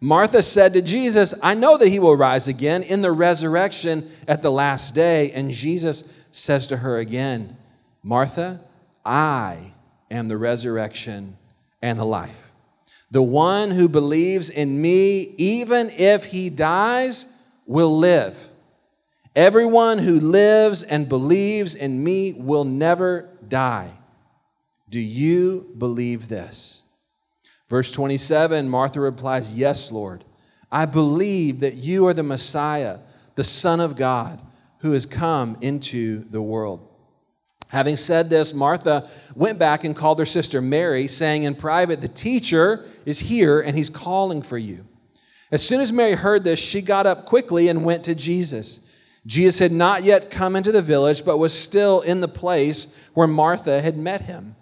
[0.00, 4.40] Martha said to Jesus, I know that he will rise again in the resurrection at
[4.40, 5.30] the last day.
[5.32, 7.56] And Jesus says to her again,
[8.02, 8.60] Martha,
[9.04, 9.72] I
[10.10, 11.36] am the resurrection
[11.82, 12.52] and the life.
[13.10, 17.26] The one who believes in me, even if he dies,
[17.66, 18.48] will live.
[19.36, 23.90] Everyone who lives and believes in me will never die.
[24.88, 26.82] Do you believe this?
[27.68, 30.24] Verse 27, Martha replies, Yes, Lord.
[30.72, 32.98] I believe that you are the Messiah,
[33.36, 34.42] the Son of God,
[34.78, 36.86] who has come into the world.
[37.68, 42.08] Having said this, Martha went back and called her sister Mary, saying in private, The
[42.08, 44.86] teacher is here and he's calling for you.
[45.52, 48.86] As soon as Mary heard this, she got up quickly and went to Jesus.
[49.26, 53.26] Jesus had not yet come into the village, but was still in the place where
[53.26, 54.56] Martha had met him.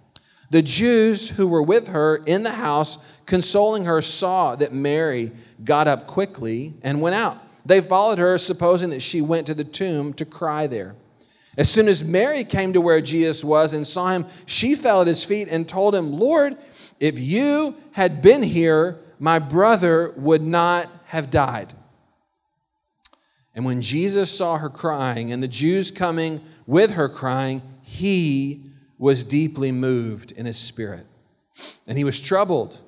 [0.50, 5.30] The Jews who were with her in the house, consoling her, saw that Mary
[5.62, 7.36] got up quickly and went out.
[7.66, 10.94] They followed her, supposing that she went to the tomb to cry there.
[11.58, 15.06] As soon as Mary came to where Jesus was and saw him, she fell at
[15.06, 16.56] his feet and told him, Lord,
[16.98, 21.74] if you had been here, my brother would not have died.
[23.54, 28.66] And when Jesus saw her crying and the Jews coming with her crying, he
[28.98, 31.06] was deeply moved in his spirit.
[31.86, 32.78] And he was troubled.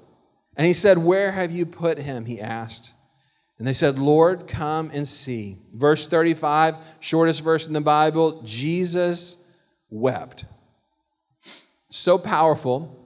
[0.57, 2.27] And he said, Where have you put him?
[2.27, 2.95] He asked.
[3.59, 5.59] And they said, Lord, come and see.
[5.75, 9.51] Verse 35, shortest verse in the Bible Jesus
[9.91, 10.47] wept.
[11.91, 12.97] So powerful.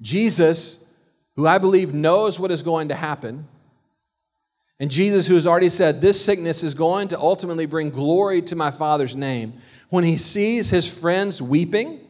[0.00, 0.83] Jesus,
[1.36, 3.46] who I believe knows what is going to happen,
[4.80, 8.56] and Jesus, who has already said, This sickness is going to ultimately bring glory to
[8.56, 9.54] my Father's name,
[9.88, 12.00] when he sees his friends weeping,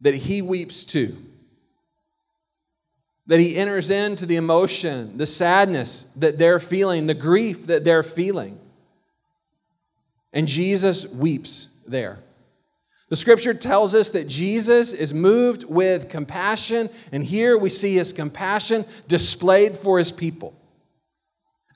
[0.00, 1.16] that he weeps too.
[3.26, 8.02] That he enters into the emotion, the sadness that they're feeling, the grief that they're
[8.02, 8.58] feeling.
[10.32, 12.18] And Jesus weeps there.
[13.10, 18.12] The scripture tells us that Jesus is moved with compassion, and here we see his
[18.12, 20.54] compassion displayed for his people.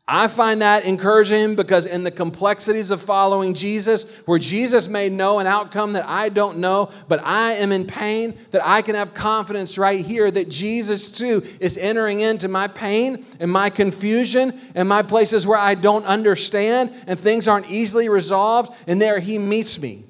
[0.07, 5.41] I find that encouraging because in the complexities of following Jesus, where Jesus may know
[5.41, 9.13] an outcome that I don't know, but I am in pain, that I can have
[9.15, 14.89] confidence right here that Jesus too is entering into my pain and my confusion and
[14.89, 18.73] my places where I don't understand and things aren't easily resolved.
[18.87, 20.05] And there he meets me.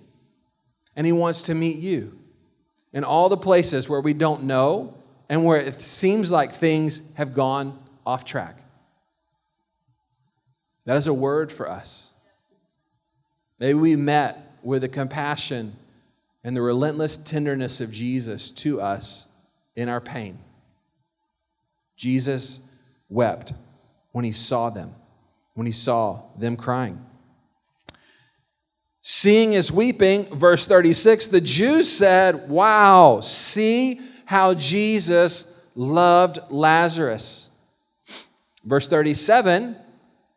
[0.96, 2.12] And he wants to meet you
[2.92, 4.94] in all the places where we don't know
[5.28, 8.58] and where it seems like things have gone off track.
[10.84, 12.12] That is a word for us.
[13.58, 15.74] May we met with the compassion
[16.42, 19.26] and the relentless tenderness of Jesus to us
[19.76, 20.38] in our pain.
[21.96, 22.70] Jesus
[23.08, 23.54] wept
[24.12, 24.94] when he saw them,
[25.54, 27.04] when he saw them crying.
[29.06, 37.50] Seeing his weeping, verse 36, the Jews said, Wow, see how Jesus loved Lazarus.
[38.64, 39.76] Verse 37,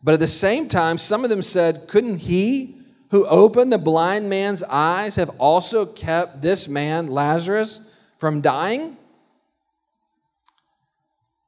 [0.04, 2.76] but at the same time, some of them said, Couldn't he
[3.12, 8.98] who opened the blind man's eyes have also kept this man, Lazarus, from dying?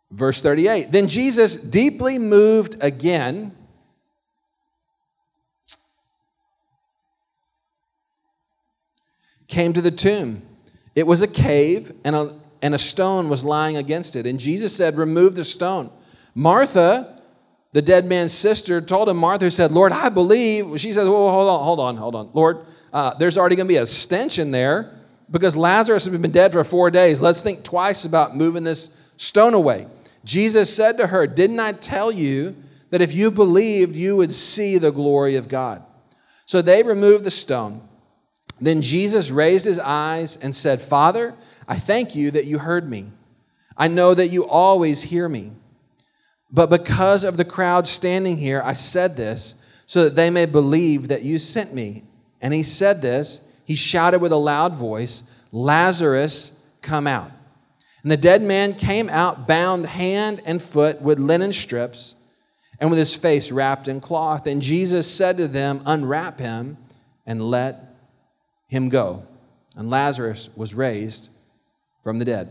[0.09, 3.53] Verse 38 Then Jesus, deeply moved again,
[9.49, 10.43] came to the tomb.
[10.95, 14.25] It was a cave, and a, and a stone was lying against it.
[14.25, 15.91] And Jesus said, Remove the stone.
[16.33, 17.21] Martha,
[17.73, 20.79] the dead man's sister told him, Martha said, Lord, I believe.
[20.79, 22.29] She says, well, hold on, hold on, hold on.
[22.33, 24.95] Lord, uh, there's already going to be a stench in there
[25.29, 27.21] because Lazarus has been dead for four days.
[27.21, 29.87] Let's think twice about moving this stone away.
[30.23, 32.55] Jesus said to her, Didn't I tell you
[32.89, 35.83] that if you believed, you would see the glory of God?
[36.45, 37.87] So they removed the stone.
[38.61, 41.35] Then Jesus raised his eyes and said, Father,
[41.67, 43.07] I thank you that you heard me.
[43.77, 45.53] I know that you always hear me.
[46.51, 51.07] But because of the crowd standing here, I said this so that they may believe
[51.07, 52.03] that you sent me.
[52.41, 57.31] And he said this, he shouted with a loud voice, Lazarus, come out.
[58.03, 62.15] And the dead man came out, bound hand and foot with linen strips,
[62.79, 64.47] and with his face wrapped in cloth.
[64.47, 66.77] And Jesus said to them, Unwrap him
[67.25, 67.88] and let
[68.69, 69.23] him go.
[69.75, 71.29] And Lazarus was raised
[72.03, 72.49] from the dead.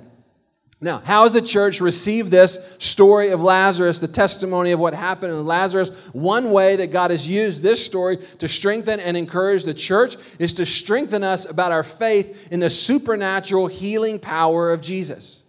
[0.81, 5.33] Now, how has the church received this story of Lazarus, the testimony of what happened
[5.33, 6.09] in Lazarus?
[6.13, 10.55] One way that God has used this story to strengthen and encourage the church is
[10.55, 15.43] to strengthen us about our faith in the supernatural healing power of Jesus.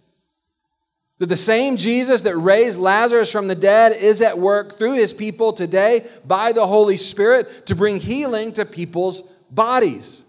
[1.18, 5.12] That the same Jesus that raised Lazarus from the dead is at work through his
[5.12, 10.24] people today by the Holy Spirit to bring healing to people's bodies.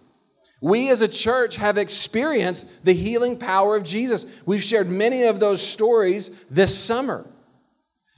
[0.62, 4.42] We as a church have experienced the healing power of Jesus.
[4.46, 7.28] We've shared many of those stories this summer.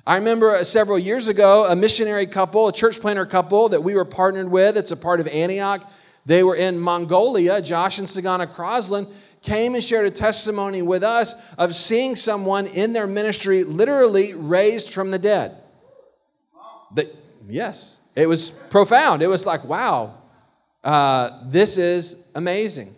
[0.05, 3.95] I remember uh, several years ago, a missionary couple, a church planter couple that we
[3.95, 5.89] were partnered with, it's a part of Antioch.
[6.25, 7.61] They were in Mongolia.
[7.61, 12.91] Josh and Sagana Crosland came and shared a testimony with us of seeing someone in
[12.91, 15.55] their ministry literally raised from the dead.
[16.91, 17.13] But
[17.47, 19.21] yes, it was profound.
[19.21, 20.15] It was like, wow,
[20.83, 22.93] uh, this is amazing.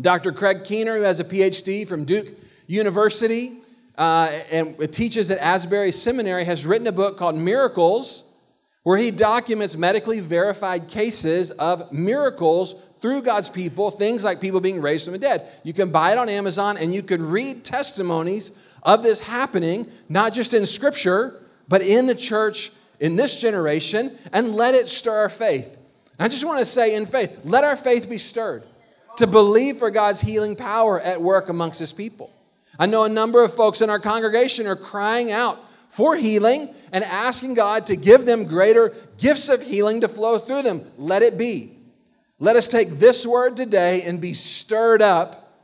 [0.00, 0.32] Dr.
[0.32, 2.28] Craig Keener, who has a PhD from Duke
[2.66, 3.58] University
[3.96, 8.32] uh, and teaches at Asbury Seminary, has written a book called Miracles,
[8.82, 14.80] where he documents medically verified cases of miracles through God's people things like people being
[14.80, 15.48] raised from the dead.
[15.64, 20.32] You can buy it on Amazon and you can read testimonies of this happening, not
[20.32, 25.28] just in Scripture, but in the church in this generation, and let it stir our
[25.30, 25.78] faith.
[26.20, 28.62] And I just want to say in faith, let our faith be stirred
[29.16, 32.30] to believe for God's healing power at work amongst His people.
[32.78, 37.04] I know a number of folks in our congregation are crying out for healing and
[37.04, 40.84] asking God to give them greater gifts of healing to flow through them.
[40.98, 41.78] Let it be.
[42.38, 45.56] Let us take this word today and be stirred up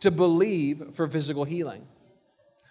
[0.00, 1.88] to believe for physical healing.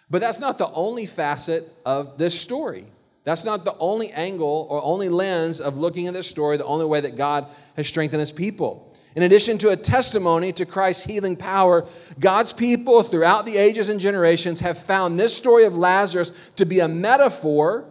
[0.08, 2.86] But that's not the only facet of this story.
[3.26, 6.86] That's not the only angle or only lens of looking at this story, the only
[6.86, 8.94] way that God has strengthened his people.
[9.16, 11.88] In addition to a testimony to Christ's healing power,
[12.20, 16.78] God's people throughout the ages and generations have found this story of Lazarus to be
[16.78, 17.88] a metaphor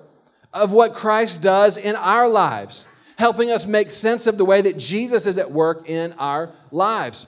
[0.53, 4.77] of what Christ does in our lives, helping us make sense of the way that
[4.77, 7.27] Jesus is at work in our lives.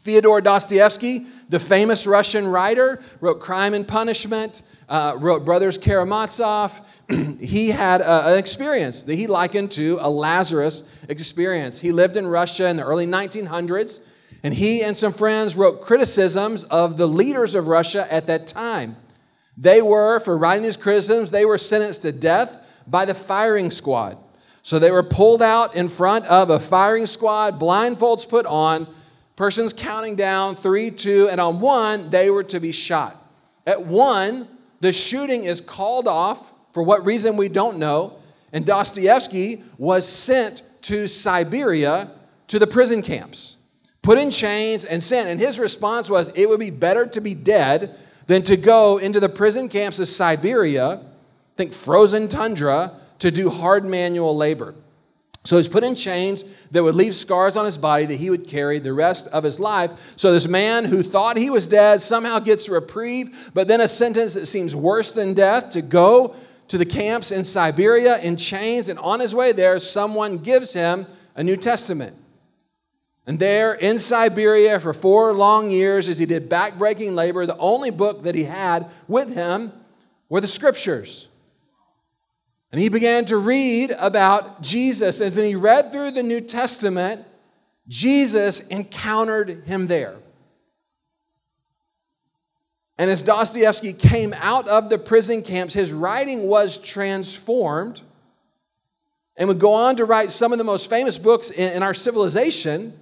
[0.00, 6.80] Fyodor Dostoevsky, the famous Russian writer, wrote Crime and Punishment, uh, wrote Brothers Karamazov.
[7.40, 11.80] he had a, an experience that he likened to a Lazarus experience.
[11.80, 14.06] He lived in Russia in the early 1900s,
[14.42, 18.96] and he and some friends wrote criticisms of the leaders of Russia at that time.
[19.56, 24.18] They were, for writing these criticisms, they were sentenced to death by the firing squad.
[24.62, 28.86] So they were pulled out in front of a firing squad, blindfolds put on,
[29.40, 33.16] Persons counting down three, two, and on one, they were to be shot.
[33.66, 34.46] At one,
[34.80, 38.18] the shooting is called off for what reason we don't know,
[38.52, 42.10] and Dostoevsky was sent to Siberia
[42.48, 43.56] to the prison camps,
[44.02, 45.28] put in chains and sent.
[45.28, 47.94] And his response was, It would be better to be dead
[48.26, 51.00] than to go into the prison camps of Siberia,
[51.56, 54.74] think frozen tundra, to do hard manual labor.
[55.44, 58.46] So he's put in chains that would leave scars on his body that he would
[58.46, 60.12] carry the rest of his life.
[60.16, 63.88] So this man who thought he was dead somehow gets a reprieve, but then a
[63.88, 66.34] sentence that seems worse than death to go
[66.68, 68.90] to the camps in Siberia in chains.
[68.90, 72.16] And on his way there, someone gives him a New Testament.
[73.26, 77.90] And there in Siberia for four long years, as he did backbreaking labor, the only
[77.90, 79.72] book that he had with him
[80.28, 81.28] were the scriptures.
[82.72, 85.20] And he began to read about Jesus.
[85.20, 87.26] As he read through the New Testament,
[87.88, 90.16] Jesus encountered him there.
[92.96, 98.02] And as Dostoevsky came out of the prison camps, his writing was transformed
[99.36, 102.92] and would go on to write some of the most famous books in, our civilization,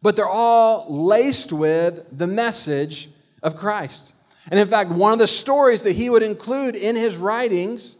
[0.00, 3.08] but they're all laced with the message
[3.42, 4.14] of Christ.
[4.52, 7.96] And in fact, one of the stories that he would include in his writings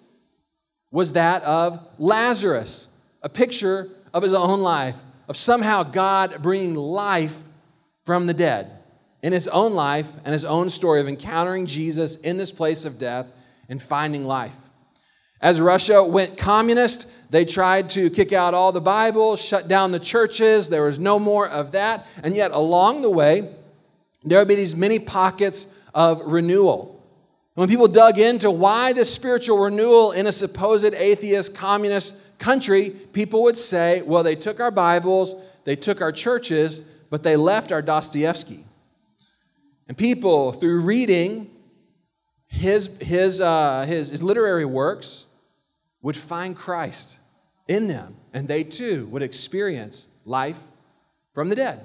[0.91, 4.97] was that of Lazarus, a picture of his own life,
[5.29, 7.43] of somehow God bringing life
[8.05, 8.71] from the dead
[9.23, 12.99] in his own life and his own story of encountering Jesus in this place of
[12.99, 13.27] death
[13.69, 14.57] and finding life.
[15.41, 19.99] As Russia went communist, they tried to kick out all the Bible, shut down the
[19.99, 20.69] churches.
[20.69, 22.07] There was no more of that.
[22.23, 23.55] And yet, along the way,
[24.25, 26.96] there would be these many pockets of renewal.
[27.57, 33.43] When people dug into why this spiritual renewal in a supposed atheist communist country, people
[33.45, 37.81] would say, well, they took our Bibles, they took our churches, but they left our
[37.81, 38.63] Dostoevsky.
[39.89, 41.51] And people, through reading
[42.47, 45.25] his, his, uh, his, his literary works,
[46.03, 47.19] would find Christ
[47.69, 50.61] in them, and they too would experience life
[51.33, 51.81] from the dead.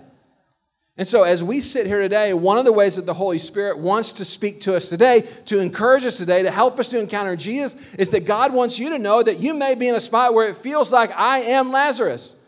[1.02, 3.80] And so, as we sit here today, one of the ways that the Holy Spirit
[3.80, 7.36] wants to speak to us today, to encourage us today, to help us to encounter
[7.36, 10.36] Jesus, is that God wants you to know that you may be in a spot
[10.36, 12.40] where it feels like I am Lazarus.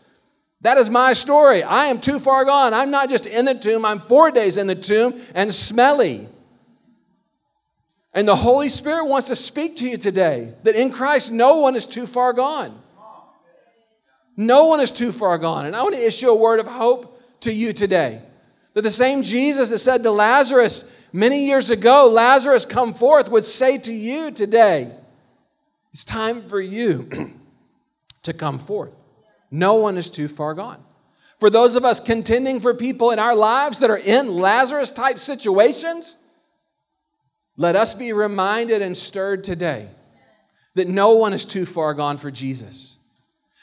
[0.60, 1.64] That is my story.
[1.64, 2.72] I am too far gone.
[2.74, 6.28] I'm not just in the tomb, I'm four days in the tomb and smelly.
[8.12, 11.74] And the Holy Spirit wants to speak to you today that in Christ, no one
[11.74, 12.80] is too far gone.
[14.36, 15.66] No one is too far gone.
[15.66, 18.22] And I want to issue a word of hope to you today.
[18.74, 23.44] That the same Jesus that said to Lazarus many years ago, Lazarus, come forth, would
[23.44, 24.92] say to you today,
[25.92, 27.08] it's time for you
[28.22, 28.94] to come forth.
[29.50, 30.82] No one is too far gone.
[31.38, 35.18] For those of us contending for people in our lives that are in Lazarus type
[35.18, 36.18] situations,
[37.56, 39.88] let us be reminded and stirred today
[40.74, 42.96] that no one is too far gone for Jesus.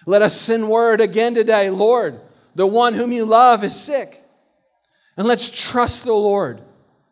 [0.06, 2.20] Let us send word again today Lord,
[2.56, 4.21] the one whom you love is sick.
[5.18, 6.62] And let's trust the Lord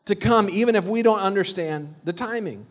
[0.05, 2.65] to come, even if we don't understand the timing.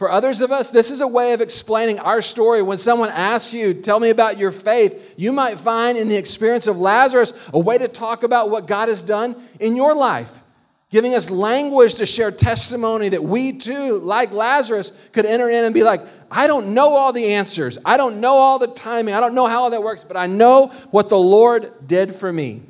[0.00, 2.62] For others of us, this is a way of explaining our story.
[2.62, 6.66] When someone asks you, Tell me about your faith, you might find in the experience
[6.66, 10.40] of Lazarus a way to talk about what God has done in your life,
[10.88, 15.74] giving us language to share testimony that we too, like Lazarus, could enter in and
[15.74, 17.76] be like, I don't know all the answers.
[17.84, 19.12] I don't know all the timing.
[19.12, 22.62] I don't know how that works, but I know what the Lord did for me.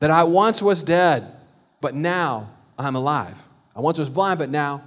[0.00, 1.26] That I once was dead,
[1.80, 3.42] but now I'm alive.
[3.74, 4.82] I once was blind, but now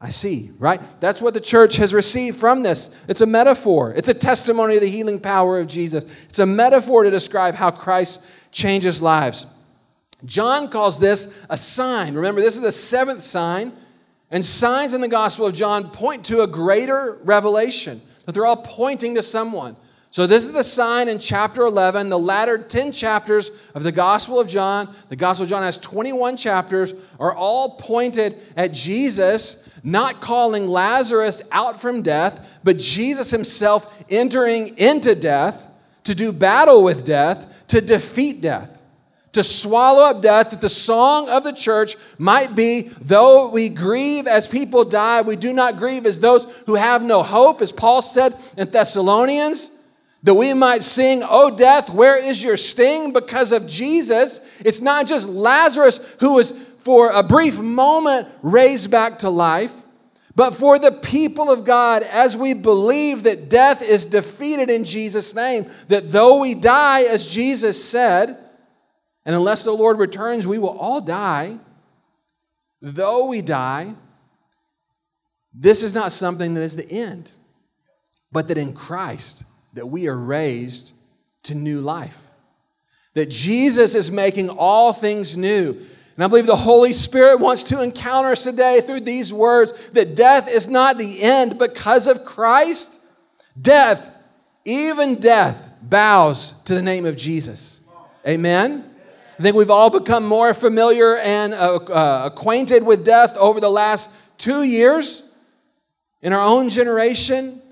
[0.00, 0.80] I see, right?
[1.00, 3.04] That's what the church has received from this.
[3.06, 6.24] It's a metaphor, it's a testimony of the healing power of Jesus.
[6.24, 9.46] It's a metaphor to describe how Christ changes lives.
[10.24, 12.14] John calls this a sign.
[12.14, 13.72] Remember, this is the seventh sign,
[14.30, 18.62] and signs in the Gospel of John point to a greater revelation, that they're all
[18.64, 19.76] pointing to someone.
[20.12, 24.40] So, this is the sign in chapter 11, the latter 10 chapters of the Gospel
[24.40, 24.92] of John.
[25.08, 31.42] The Gospel of John has 21 chapters, are all pointed at Jesus not calling Lazarus
[31.52, 35.68] out from death, but Jesus himself entering into death
[36.04, 38.82] to do battle with death, to defeat death,
[39.30, 44.26] to swallow up death, that the song of the church might be though we grieve
[44.26, 48.02] as people die, we do not grieve as those who have no hope, as Paul
[48.02, 49.76] said in Thessalonians.
[50.22, 53.12] That we might sing, Oh, death, where is your sting?
[53.12, 54.40] Because of Jesus.
[54.60, 59.84] It's not just Lazarus who was for a brief moment raised back to life,
[60.34, 65.34] but for the people of God, as we believe that death is defeated in Jesus'
[65.34, 68.38] name, that though we die, as Jesus said,
[69.26, 71.58] and unless the Lord returns, we will all die,
[72.80, 73.94] though we die,
[75.52, 77.32] this is not something that is the end,
[78.32, 79.44] but that in Christ,
[79.74, 80.94] that we are raised
[81.44, 82.26] to new life.
[83.14, 85.80] That Jesus is making all things new.
[86.14, 90.14] And I believe the Holy Spirit wants to encounter us today through these words that
[90.14, 93.00] death is not the end because of Christ.
[93.60, 94.14] Death,
[94.64, 97.82] even death, bows to the name of Jesus.
[98.26, 98.84] Amen.
[99.38, 103.70] I think we've all become more familiar and uh, uh, acquainted with death over the
[103.70, 105.34] last two years
[106.20, 107.62] in our own generation.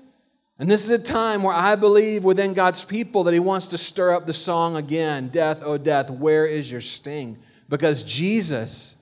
[0.59, 3.77] And this is a time where I believe within God's people that He wants to
[3.77, 7.37] stir up the song again Death, oh death, where is your sting?
[7.69, 9.01] because Jesus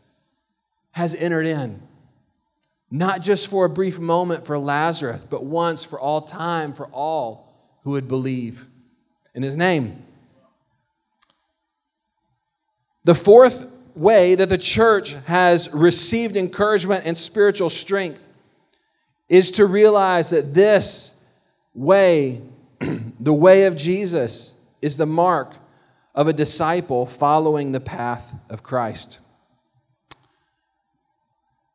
[0.92, 1.82] has entered in.
[2.92, 7.54] Not just for a brief moment for Lazarus, but once for all time for all
[7.84, 8.68] who would believe
[9.34, 10.04] in his name.
[13.04, 18.28] The fourth way that the church has received encouragement and spiritual strength
[19.30, 21.17] is to realize that this
[21.78, 22.42] way,
[23.20, 25.54] the way of Jesus, is the mark
[26.14, 29.20] of a disciple following the path of Christ.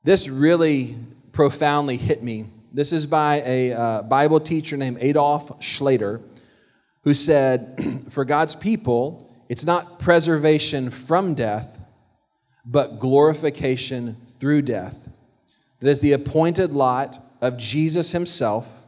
[0.04, 0.96] This really
[1.30, 2.46] profoundly hit me.
[2.72, 6.20] This is by a uh, Bible teacher named Adolf Schlatter,
[7.04, 11.84] who said, For God's people, it's not preservation from death,
[12.64, 15.08] but glorification through death.
[15.80, 18.81] That is the appointed lot of Jesus himself.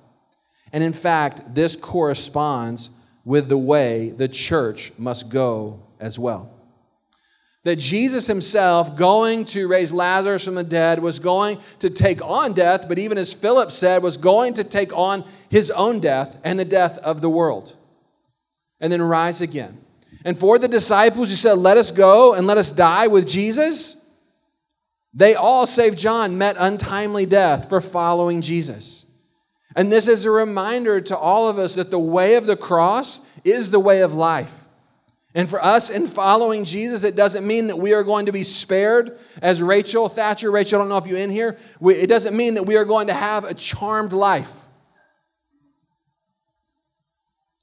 [0.75, 2.91] And in fact, this corresponds
[3.25, 6.51] with the way the church must go as well.
[7.63, 12.55] That Jesus himself, going to raise Lazarus from the dead, was going to take on
[12.55, 16.59] death, but even as Philip said, was going to take on his own death and
[16.59, 17.77] the death of the world,
[18.81, 19.79] and then rise again.
[20.25, 24.11] And for the disciples who said, Let us go and let us die with Jesus,
[25.15, 29.14] they all, save John, met untimely death for following Jesus.
[29.77, 33.29] And this is a reminder to all of us that the way of the cross
[33.45, 34.65] is the way of life.
[35.35, 38.45] And for us in following Jesus, it doesn't mean that we are going to be
[38.45, 40.49] spared as Rachel Thatcher.
[40.49, 41.59] Rachel, I don't know if you're in here.
[41.81, 44.65] We, it doesn't mean that we are going to have a charmed life.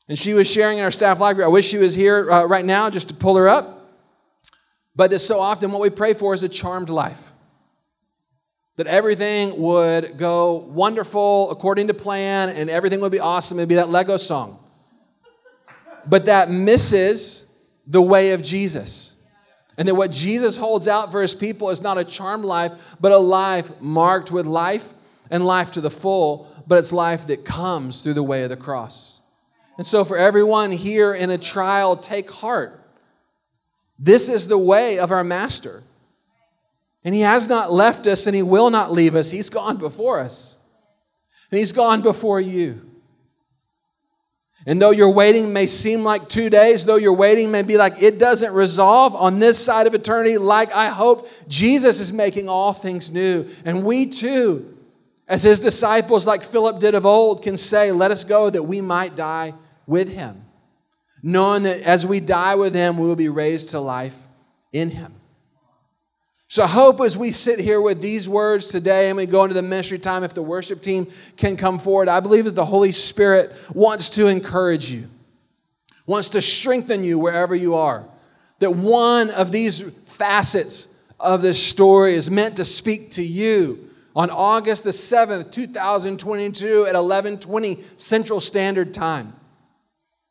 [0.10, 1.46] And she was sharing in our staff library.
[1.46, 3.90] I wish she was here uh, right now just to pull her up.
[4.94, 7.31] But it's so often what we pray for is a charmed life
[8.82, 13.60] that everything would go wonderful according to plan and everything would be awesome.
[13.60, 14.58] It'd be that Lego song.
[16.08, 17.54] But that misses
[17.86, 19.22] the way of Jesus.
[19.78, 23.12] And that what Jesus holds out for his people is not a charmed life, but
[23.12, 24.94] a life marked with life
[25.30, 28.58] and life to the full, but it's life that comes through the way of the
[28.58, 29.22] cross.
[29.78, 32.80] And so, for everyone here in a trial, take heart.
[34.00, 35.84] This is the way of our Master.
[37.04, 39.32] And He has not left us and He will not leave us.
[39.32, 40.58] He's gone before us.
[41.50, 42.92] And He's gone before you.
[44.66, 48.02] And though your waiting may seem like two days, though your waiting may be like
[48.02, 52.72] it doesn't resolve on this side of eternity like I hope, Jesus is making all
[52.72, 53.48] things new.
[53.66, 54.78] And we too,
[55.28, 58.82] As his disciples, like Philip did of old, can say, Let us go that we
[58.82, 59.54] might die
[59.88, 60.46] with him,
[61.24, 64.28] knowing that as we die with him, we will be raised to life
[64.72, 65.21] in him.
[66.52, 69.54] So I hope as we sit here with these words today and we go into
[69.54, 72.92] the ministry time, if the worship team can come forward, I believe that the Holy
[72.92, 75.08] Spirit wants to encourage you,
[76.06, 78.04] wants to strengthen you wherever you are.
[78.60, 84.30] That one of these facets of this story is meant to speak to you on
[84.30, 89.32] August the 7th, 2022 at 11:20 Central Standard Time.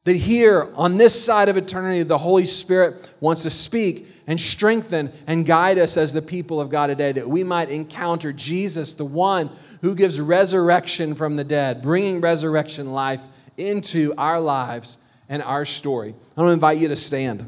[0.05, 5.13] That here on this side of eternity the Holy Spirit wants to speak and strengthen
[5.27, 9.05] and guide us as the people of God today, that we might encounter Jesus, the
[9.05, 9.51] one
[9.83, 13.27] who gives resurrection from the dead, bringing resurrection life
[13.57, 14.99] into our lives
[15.29, 16.15] and our story.
[16.37, 17.41] I want to invite you to stand.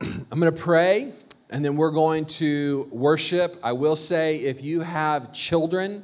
[0.00, 1.12] I'm going to pray
[1.52, 3.56] and then we're going to worship.
[3.62, 6.02] I will say if you have children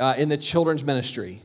[0.00, 1.42] uh, in the children's ministry,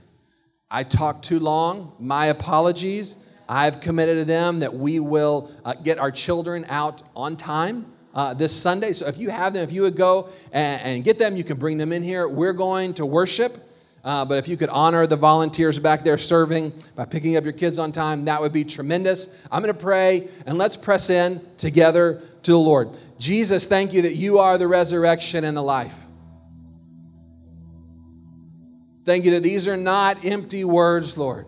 [0.72, 1.94] I talked too long.
[2.00, 3.18] My apologies.
[3.50, 8.34] I've committed to them that we will uh, get our children out on time uh,
[8.34, 8.94] this Sunday.
[8.94, 11.58] So if you have them, if you would go and, and, get them, you can
[11.58, 12.28] bring them in here.
[12.28, 13.58] We're going to worship.
[14.04, 17.54] Uh, but if you could honor the volunteers back there serving by picking up your
[17.54, 19.42] kids on time, that would be tremendous.
[19.50, 22.90] I'm going to pray and let's press in together to the Lord.
[23.18, 26.04] Jesus, thank you that you are the resurrection and the life.
[29.06, 31.46] Thank you that these are not empty words, Lord,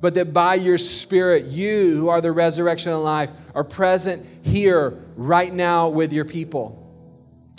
[0.00, 4.98] but that by your Spirit, you, who are the resurrection and life, are present here
[5.16, 6.80] right now with your people.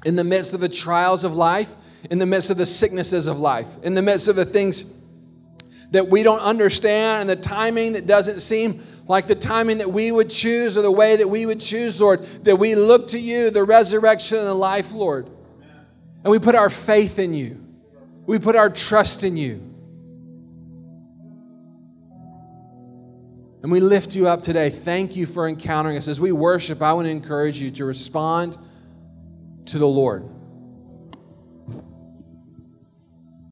[0.06, 1.76] In the midst of the trials of life,
[2.10, 4.94] in the midst of the sicknesses of life, in the midst of the things
[5.92, 10.12] that we don't understand and the timing that doesn't seem like the timing that we
[10.12, 13.50] would choose or the way that we would choose, Lord, that we look to you,
[13.50, 15.30] the resurrection and the life, Lord,
[16.24, 17.62] and we put our faith in you.
[18.26, 19.72] We put our trust in you.
[23.62, 24.70] And we lift you up today.
[24.70, 26.08] Thank you for encountering us.
[26.08, 28.58] As we worship, I want to encourage you to respond
[29.66, 30.30] to the Lord.